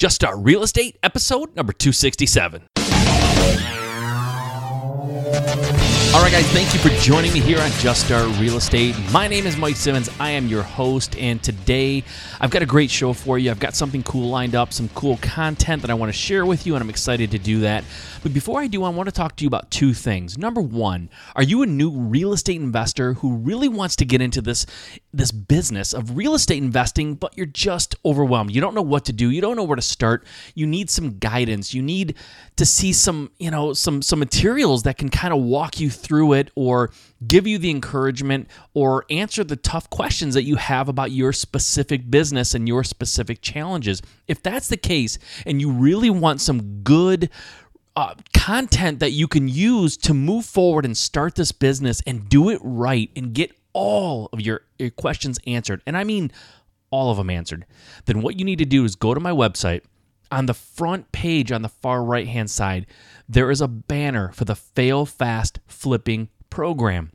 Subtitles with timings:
[0.00, 2.62] Just Start Real Estate, episode number 267.
[6.12, 8.96] All right, guys, thank you for joining me here on Just Start Real Estate.
[9.12, 10.10] My name is Mike Simmons.
[10.18, 12.02] I am your host, and today
[12.40, 13.48] I've got a great show for you.
[13.48, 16.66] I've got something cool lined up, some cool content that I want to share with
[16.66, 17.84] you, and I'm excited to do that.
[18.24, 20.36] But before I do, I want to talk to you about two things.
[20.36, 24.42] Number one, are you a new real estate investor who really wants to get into
[24.42, 24.66] this
[25.12, 28.50] this business of real estate investing, but you're just overwhelmed?
[28.50, 29.30] You don't know what to do.
[29.30, 30.26] You don't know where to start.
[30.56, 31.72] You need some guidance.
[31.72, 32.16] You need
[32.56, 35.99] to see some, you know, some some materials that can kind of walk you through
[36.08, 36.90] it or
[37.26, 42.10] give you the encouragement or answer the tough questions that you have about your specific
[42.10, 44.02] business and your specific challenges.
[44.26, 47.30] If that's the case and you really want some good
[47.96, 52.48] uh, content that you can use to move forward and start this business and do
[52.48, 56.30] it right and get all of your, your questions answered, and I mean
[56.90, 57.66] all of them answered,
[58.06, 59.82] then what you need to do is go to my website.
[60.32, 62.86] On the front page on the far right hand side,
[63.28, 67.12] there is a banner for the Fail Fast Flipping program.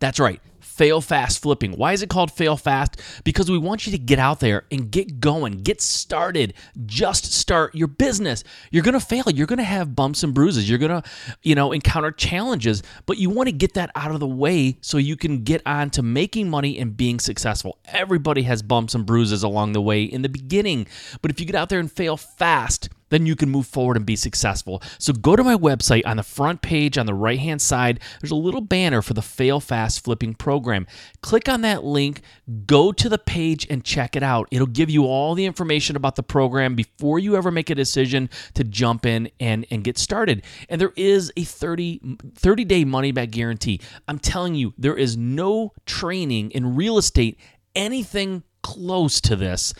[0.00, 0.40] That's right
[0.80, 1.72] fail fast flipping.
[1.72, 2.98] Why is it called fail fast?
[3.22, 6.54] Because we want you to get out there and get going, get started,
[6.86, 8.44] just start your business.
[8.70, 9.24] You're going to fail.
[9.26, 10.70] You're going to have bumps and bruises.
[10.70, 11.08] You're going to,
[11.42, 14.96] you know, encounter challenges, but you want to get that out of the way so
[14.96, 17.78] you can get on to making money and being successful.
[17.84, 20.86] Everybody has bumps and bruises along the way in the beginning,
[21.20, 24.06] but if you get out there and fail fast, then you can move forward and
[24.06, 24.82] be successful.
[24.98, 28.00] So go to my website on the front page on the right hand side.
[28.20, 30.86] There's a little banner for the Fail Fast Flipping program.
[31.22, 32.22] Click on that link,
[32.66, 34.48] go to the page and check it out.
[34.50, 38.30] It'll give you all the information about the program before you ever make a decision
[38.54, 40.42] to jump in and, and get started.
[40.68, 43.80] And there is a 30, 30 day money back guarantee.
[44.08, 47.38] I'm telling you, there is no training in real estate
[47.74, 49.72] anything close to this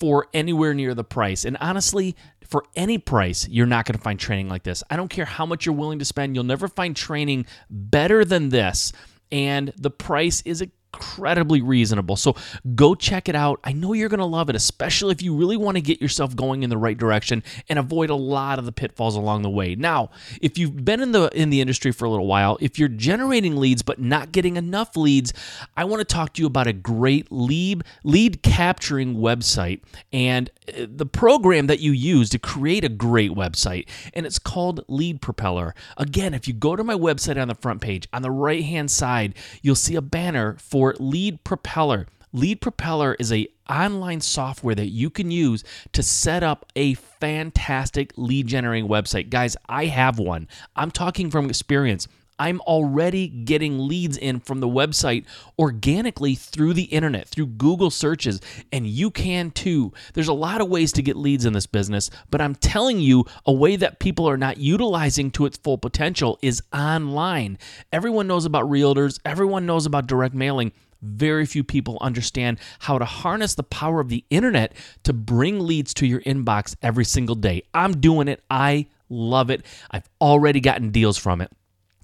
[0.00, 1.44] for anywhere near the price.
[1.44, 4.82] And honestly, for any price, you're not going to find training like this.
[4.90, 8.48] I don't care how much you're willing to spend, you'll never find training better than
[8.48, 8.92] this.
[9.30, 12.16] And the price is a incredibly reasonable.
[12.16, 12.34] So
[12.74, 13.60] go check it out.
[13.64, 16.34] I know you're going to love it, especially if you really want to get yourself
[16.34, 19.74] going in the right direction and avoid a lot of the pitfalls along the way.
[19.74, 20.10] Now,
[20.40, 23.56] if you've been in the in the industry for a little while, if you're generating
[23.56, 25.32] leads but not getting enough leads,
[25.76, 29.80] I want to talk to you about a great lead lead capturing website
[30.12, 34.84] and uh, the program that you use to create a great website and it's called
[34.88, 35.74] Lead Propeller.
[35.96, 39.34] Again, if you go to my website on the front page, on the right-hand side,
[39.62, 42.06] you'll see a banner for for Lead Propeller.
[42.32, 48.12] Lead Propeller is a online software that you can use to set up a fantastic
[48.16, 49.28] lead generating website.
[49.28, 50.46] Guys, I have one.
[50.76, 52.06] I'm talking from experience.
[52.38, 55.24] I'm already getting leads in from the website
[55.58, 58.40] organically through the internet, through Google searches,
[58.72, 59.92] and you can too.
[60.14, 63.24] There's a lot of ways to get leads in this business, but I'm telling you,
[63.46, 67.58] a way that people are not utilizing to its full potential is online.
[67.92, 70.72] Everyone knows about realtors, everyone knows about direct mailing.
[71.00, 74.74] Very few people understand how to harness the power of the internet
[75.04, 77.62] to bring leads to your inbox every single day.
[77.72, 78.42] I'm doing it.
[78.50, 79.64] I love it.
[79.90, 81.52] I've already gotten deals from it.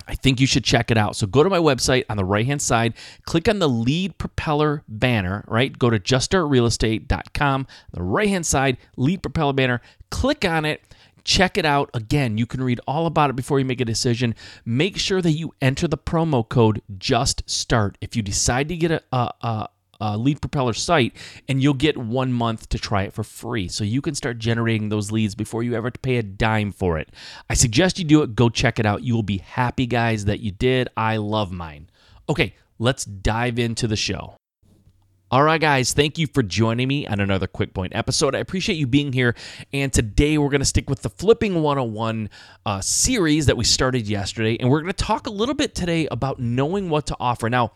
[0.07, 1.17] I think you should check it out.
[1.17, 2.95] So go to my website on the right hand side,
[3.25, 5.77] click on the lead propeller banner, right?
[5.79, 10.83] Go to juststartrealestate.com, the right hand side, lead propeller banner, click on it.
[11.25, 11.89] Check it out.
[11.95, 14.35] Again, you can read all about it before you make a decision.
[14.67, 17.97] Make sure that you enter the promo code Just Start.
[18.03, 19.69] If you decide to get a, a, a
[20.01, 21.15] uh, lead propeller site
[21.49, 24.89] and you'll get one month to try it for free so you can start generating
[24.89, 27.09] those leads before you ever pay a dime for it
[27.49, 30.41] i suggest you do it go check it out you will be happy guys that
[30.41, 31.89] you did i love mine
[32.29, 34.37] okay let's dive into the show
[35.35, 38.37] all right, guys, thank you for joining me on another Quick Point episode.
[38.37, 39.35] I appreciate you being here.
[39.73, 42.31] And today we're going to stick with the Flipping 101
[42.65, 44.57] uh, series that we started yesterday.
[44.61, 47.51] And we're going to talk a little bit today about knowing what to offer.
[47.51, 47.73] Now,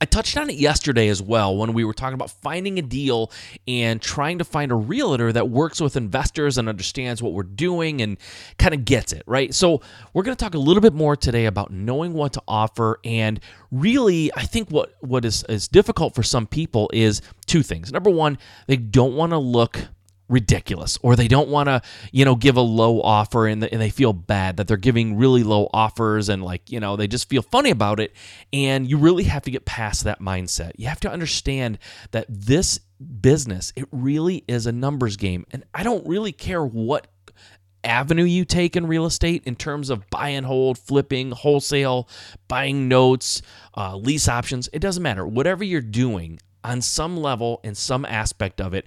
[0.00, 3.30] I touched on it yesterday as well when we were talking about finding a deal
[3.66, 8.02] and trying to find a realtor that works with investors and understands what we're doing
[8.02, 8.18] and
[8.58, 9.54] kind of gets it, right?
[9.54, 9.80] So,
[10.12, 13.40] we're going to talk a little bit more today about knowing what to offer and
[13.70, 17.92] really I think what what is is difficult for some people is two things.
[17.92, 19.78] Number 1, they don't want to look
[20.28, 21.80] ridiculous or they don't want to
[22.12, 25.44] you know give a low offer and, and they feel bad that they're giving really
[25.44, 28.12] low offers and like you know they just feel funny about it
[28.52, 31.78] and you really have to get past that mindset you have to understand
[32.10, 32.80] that this
[33.20, 37.06] business it really is a numbers game and i don't really care what
[37.86, 42.08] avenue you take in real estate in terms of buy and hold, flipping, wholesale,
[42.48, 43.40] buying notes,
[43.76, 44.68] uh, lease options.
[44.72, 45.24] It doesn't matter.
[45.26, 48.86] Whatever you're doing on some level, in some aspect of it,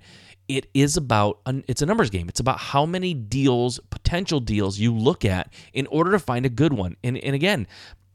[0.49, 2.27] it is about it's a numbers game.
[2.27, 6.49] It's about how many deals, potential deals you look at in order to find a
[6.49, 6.97] good one.
[7.03, 7.67] And and again,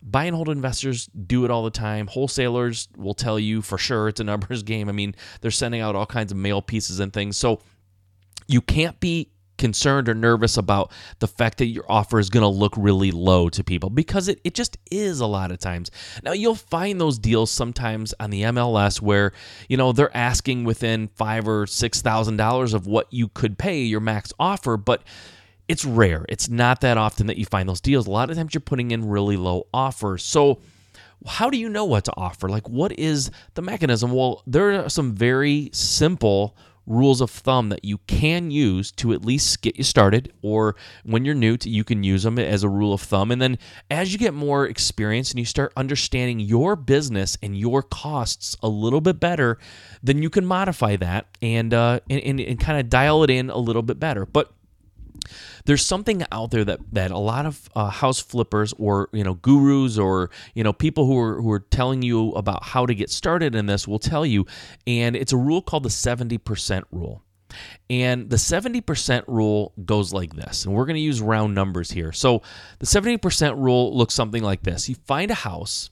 [0.02, 2.08] buy and hold investors do it all the time.
[2.08, 4.88] Wholesalers will tell you for sure it's a numbers game.
[4.88, 7.36] I mean, they're sending out all kinds of mail pieces and things.
[7.36, 7.60] So
[8.48, 12.48] you can't be concerned or nervous about the fact that your offer is going to
[12.48, 15.90] look really low to people because it, it just is a lot of times.
[16.22, 19.32] Now, you'll find those deals sometimes on the MLS where,
[19.68, 23.82] you know, they're asking within five or six thousand dollars of what you could pay
[23.82, 25.02] your max offer, but
[25.68, 26.24] it's rare.
[26.28, 28.06] It's not that often that you find those deals.
[28.06, 30.22] A lot of times you're putting in really low offers.
[30.22, 30.60] So,
[31.26, 32.50] how do you know what to offer?
[32.50, 34.12] Like, what is the mechanism?
[34.12, 36.54] Well, there are some very simple
[36.86, 41.24] rules of thumb that you can use to at least get you started or when
[41.24, 43.30] you're new to, you can use them as a rule of thumb.
[43.30, 43.58] And then
[43.90, 48.68] as you get more experience and you start understanding your business and your costs a
[48.68, 49.58] little bit better
[50.04, 53.50] then you can modify that and uh, and, and, and kind of dial it in
[53.50, 54.26] a little bit better.
[54.26, 54.52] But
[55.64, 59.34] there's something out there that that a lot of uh, house flippers or you know
[59.34, 63.10] gurus or you know people who are who are telling you about how to get
[63.10, 64.46] started in this will tell you,
[64.86, 67.22] and it's a rule called the 70% rule.
[67.88, 72.10] And the 70% rule goes like this, and we're going to use round numbers here.
[72.10, 72.42] So
[72.80, 75.90] the 70% rule looks something like this you find a house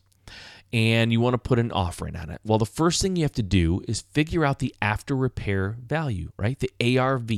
[0.73, 2.41] and you want to put an offering on it.
[2.45, 6.31] Well, the first thing you have to do is figure out the after repair value,
[6.39, 6.59] right?
[6.59, 7.31] The ARV.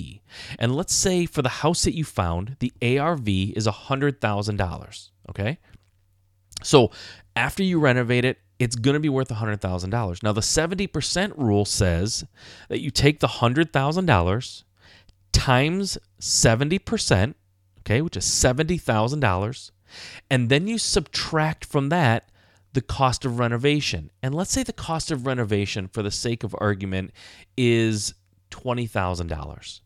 [0.58, 5.58] And let's say for the house that you found, the ARV is $100,000, okay?
[6.62, 6.90] So
[7.34, 10.22] after you renovate it, it's going to be worth $100,000.
[10.22, 12.24] Now, the 70% rule says
[12.68, 14.62] that you take the $100,000
[15.32, 17.34] times 70%,
[17.80, 19.70] okay, which is $70,000,
[20.30, 22.30] and then you subtract from that
[22.74, 24.10] the cost of renovation.
[24.22, 27.12] And let's say the cost of renovation, for the sake of argument,
[27.56, 28.14] is
[28.50, 29.80] $20,000.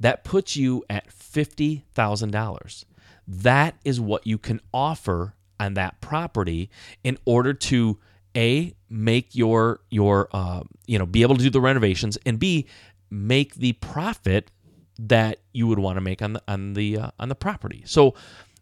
[0.00, 2.84] That puts you at $50,000.
[3.26, 6.70] That is what you can offer on that property
[7.04, 7.98] in order to
[8.36, 12.66] a make your your uh, you know be able to do the renovations and b
[13.08, 14.50] make the profit
[14.98, 17.82] that you would want to make on the on the uh, on the property.
[17.86, 18.14] So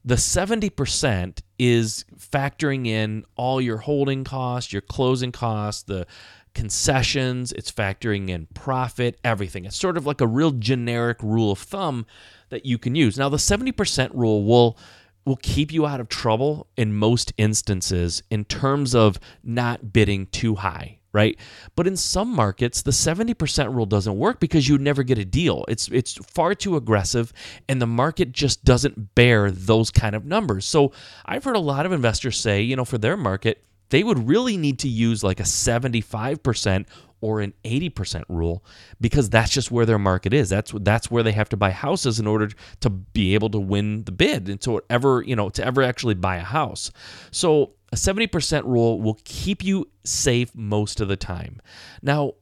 [0.05, 6.07] the 70% is factoring in all your holding costs, your closing costs, the
[6.55, 9.65] concessions, it's factoring in profit, everything.
[9.65, 12.07] It's sort of like a real generic rule of thumb
[12.51, 13.17] that you can use.
[13.17, 14.79] Now the 70% rule will
[15.25, 20.57] will keep you out of trouble in most instances in terms of not bidding too
[20.57, 21.39] high right?
[21.77, 25.65] But in some markets, the 70% rule doesn't work because you never get a deal.
[25.69, 27.33] It's it's far too aggressive
[27.69, 30.65] and the market just doesn't bear those kind of numbers.
[30.67, 30.93] So,
[31.27, 34.57] I've heard a lot of investors say, you know, for their market, they would really
[34.57, 36.87] need to use like a 75%
[37.23, 38.63] or an 80% rule
[39.01, 40.51] because that's just where their market is.
[40.51, 44.05] That's that's where they have to buy houses in order to be able to win
[44.05, 46.91] the bid and to ever, you know, to ever actually buy a house.
[47.31, 51.61] So a 70% rule will keep you safe most of the time.
[52.03, 52.35] Now,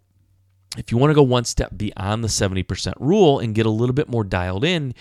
[0.79, 3.95] if you want to go one step beyond the 70% rule and get a little
[3.95, 4.95] bit more dialed in,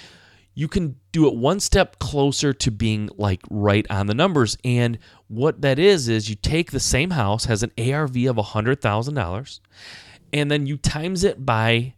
[0.60, 4.58] you can do it one step closer to being like right on the numbers.
[4.66, 9.60] And what that is, is you take the same house, has an ARV of $100,000,
[10.34, 11.94] and then you times it by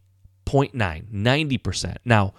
[0.46, 1.96] 0.9, 90%.
[2.06, 2.36] Now,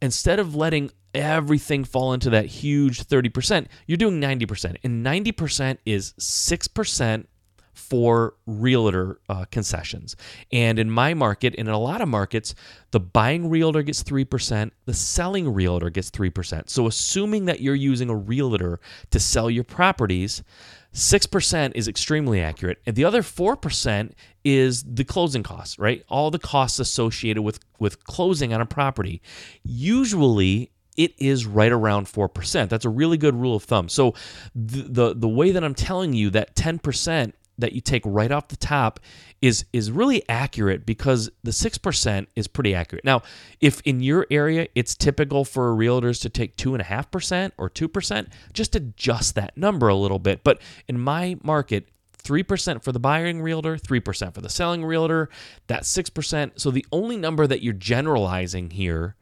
[0.00, 4.76] instead of letting everything fall into that huge 30%, you're doing 90%.
[4.82, 7.26] And 90% is 6%
[7.80, 10.14] for realtor uh, concessions.
[10.52, 12.54] And in my market, and in a lot of markets,
[12.90, 16.68] the buying realtor gets 3%, the selling realtor gets 3%.
[16.68, 20.42] So assuming that you're using a realtor to sell your properties,
[20.92, 22.78] 6% is extremely accurate.
[22.84, 24.12] And the other 4%
[24.44, 26.04] is the closing costs, right?
[26.08, 29.22] All the costs associated with, with closing on a property.
[29.62, 32.68] Usually, it is right around 4%.
[32.68, 33.88] That's a really good rule of thumb.
[33.88, 34.14] So
[34.54, 38.48] the, the, the way that I'm telling you that 10% that you take right off
[38.48, 39.00] the top
[39.40, 43.04] is is really accurate because the 6% is pretty accurate.
[43.04, 43.22] Now,
[43.60, 49.34] if in your area it's typical for realtors to take 2.5% or 2%, just adjust
[49.34, 50.44] that number a little bit.
[50.44, 51.88] But in my market,
[52.22, 55.28] 3% for the buying realtor, 3% for the selling realtor,
[55.66, 56.52] that's 6%.
[56.56, 59.16] So the only number that you're generalizing here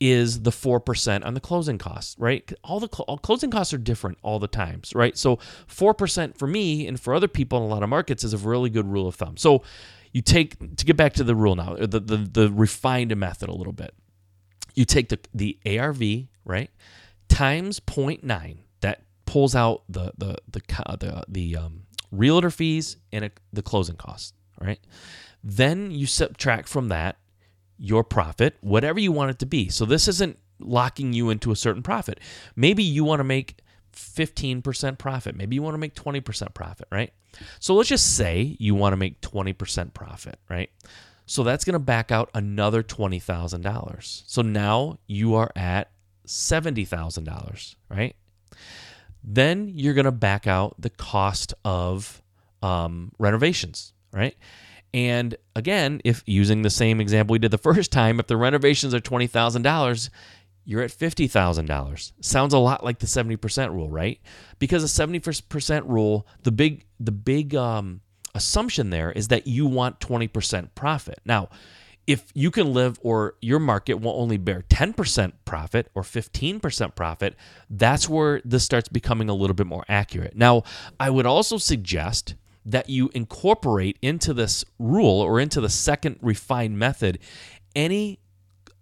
[0.00, 2.50] is the 4% on the closing costs, right?
[2.64, 5.16] All the cl- all closing costs are different all the times, right?
[5.16, 5.36] So
[5.68, 8.70] 4% for me and for other people in a lot of markets is a really
[8.70, 9.36] good rule of thumb.
[9.36, 9.62] So
[10.12, 13.54] you take to get back to the rule now, the the, the refined method a
[13.54, 13.94] little bit.
[14.74, 16.02] You take the the ARV,
[16.44, 16.70] right?
[17.30, 18.58] times 0.9.
[18.80, 20.60] That pulls out the the the
[20.98, 24.80] the, the um, realtor fees and a, the closing costs, right?
[25.42, 27.16] Then you subtract from that
[27.80, 29.68] your profit, whatever you want it to be.
[29.68, 32.20] So this isn't locking you into a certain profit.
[32.54, 33.56] Maybe you want to make
[33.96, 35.34] 15% profit.
[35.34, 37.12] Maybe you want to make 20% profit, right?
[37.58, 40.70] So let's just say you want to make 20% profit, right?
[41.26, 44.22] So that's going to back out another $20,000.
[44.26, 45.90] So now you are at
[46.26, 48.14] $70,000, right?
[49.22, 52.20] Then you're going to back out the cost of
[52.62, 54.36] um, renovations, right?
[54.92, 58.94] And again, if using the same example we did the first time, if the renovations
[58.94, 60.10] are $20,000,
[60.64, 62.12] you're at $50,000.
[62.20, 64.20] Sounds a lot like the 70% rule, right?
[64.58, 68.02] Because the 70% rule, the big the big um,
[68.34, 71.20] assumption there is that you want 20% profit.
[71.24, 71.48] Now,
[72.06, 77.36] if you can live or your market will only bear 10% profit or 15% profit,
[77.68, 80.36] that's where this starts becoming a little bit more accurate.
[80.36, 80.64] Now,
[80.98, 86.78] I would also suggest that you incorporate into this rule or into the second refined
[86.78, 87.18] method
[87.74, 88.18] any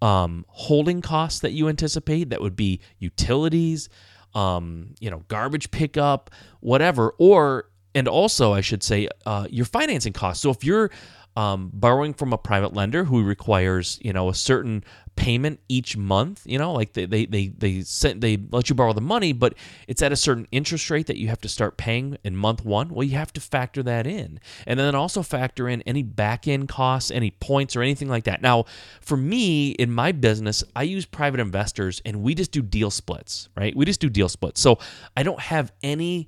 [0.00, 3.88] um, holding costs that you anticipate that would be utilities,
[4.34, 6.30] um, you know, garbage pickup,
[6.60, 10.42] whatever, or and also I should say uh, your financing costs.
[10.42, 10.90] So if you're
[11.38, 14.82] um, borrowing from a private lender who requires you know a certain
[15.14, 18.92] payment each month you know like they they they they, sent, they let you borrow
[18.92, 19.54] the money but
[19.86, 22.88] it's at a certain interest rate that you have to start paying in month one.
[22.88, 24.40] Well you have to factor that in.
[24.66, 28.42] And then also factor in any back end costs any points or anything like that.
[28.42, 28.64] Now
[29.00, 33.48] for me in my business i use private investors and we just do deal splits
[33.56, 33.76] right?
[33.76, 34.60] We just do deal splits.
[34.60, 34.80] So
[35.16, 36.26] i don't have any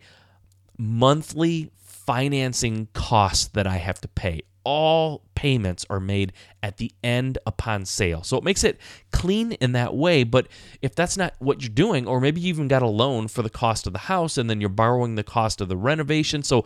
[0.78, 7.38] monthly financing costs that i have to pay all payments are made at the end
[7.44, 8.22] upon sale.
[8.22, 8.78] So it makes it
[9.10, 10.22] clean in that way.
[10.22, 10.46] But
[10.80, 13.50] if that's not what you're doing, or maybe you even got a loan for the
[13.50, 16.44] cost of the house and then you're borrowing the cost of the renovation.
[16.44, 16.64] So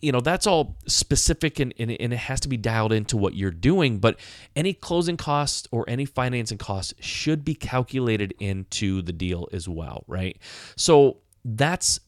[0.00, 3.34] you know that's all specific and, and, and, it has to be dialed into what
[3.34, 4.20] you're doing but
[4.54, 10.04] any closing costs or any financing costs should be calculated into the deal as well
[10.06, 10.36] right
[10.76, 12.00] so that's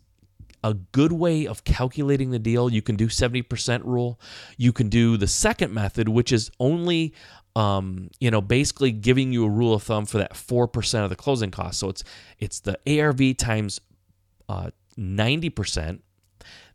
[0.66, 2.70] a good way of calculating the deal.
[2.70, 4.20] You can do 70% rule.
[4.56, 7.14] You can do the second method, which is only
[7.54, 11.16] um, you know, basically giving you a rule of thumb for that 4% of the
[11.16, 11.78] closing cost.
[11.78, 12.04] So it's
[12.38, 13.80] it's the ARV times
[14.46, 16.00] uh, 90%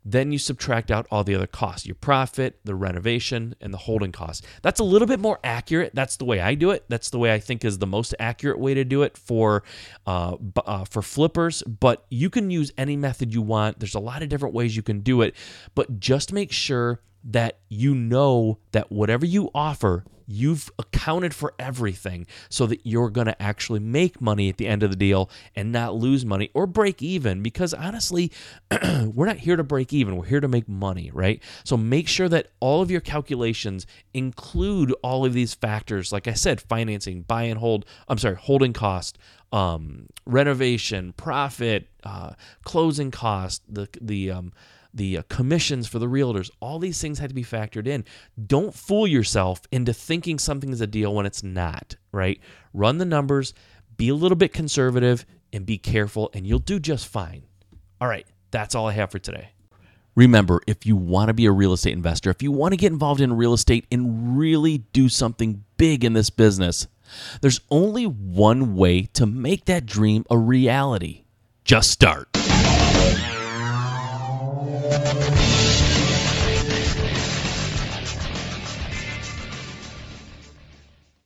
[0.04, 4.12] then you subtract out all the other costs your profit, the renovation, and the holding
[4.12, 4.46] costs.
[4.62, 5.94] That's a little bit more accurate.
[5.94, 6.84] That's the way I do it.
[6.88, 9.62] That's the way I think is the most accurate way to do it for,
[10.06, 11.62] uh, uh, for flippers.
[11.62, 13.78] But you can use any method you want.
[13.78, 15.34] There's a lot of different ways you can do it.
[15.74, 22.26] But just make sure that you know that whatever you offer, you've accounted for everything
[22.48, 25.72] so that you're going to actually make money at the end of the deal and
[25.72, 27.42] not lose money or break even.
[27.42, 28.32] Because honestly
[29.14, 30.16] we're not here to break even.
[30.16, 31.42] We're here to make money right?
[31.64, 36.12] So make sure that all of your calculations include all of these factors.
[36.12, 39.18] Like i said financing buy and hold i'm sorry holding cost
[39.52, 42.32] um, renovation profit uh,
[42.64, 44.52] closing cost the the um,
[44.94, 48.04] the uh, commissions for the realtors, all these things had to be factored in.
[48.46, 52.40] Don't fool yourself into thinking something is a deal when it's not, right?
[52.72, 53.54] Run the numbers,
[53.96, 57.42] be a little bit conservative, and be careful, and you'll do just fine.
[58.00, 59.50] All right, that's all I have for today.
[60.14, 62.92] Remember, if you want to be a real estate investor, if you want to get
[62.92, 66.86] involved in real estate and really do something big in this business,
[67.40, 71.24] there's only one way to make that dream a reality.
[71.64, 72.28] Just start.
[74.92, 75.21] Thank you.